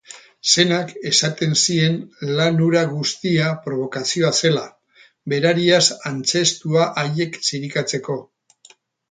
Senak 0.51 0.91
esaten 1.09 1.51
zien 1.65 1.99
lan 2.39 2.57
hura 2.67 2.81
guztia 2.93 3.51
probokazioa 3.67 4.31
zela, 4.41 4.65
berariaz 5.35 5.83
antzeztua 6.13 6.89
haiek 7.05 7.39
zirikatzeko. 7.51 8.19